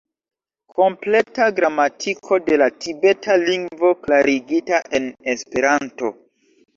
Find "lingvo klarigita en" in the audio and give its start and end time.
3.43-5.07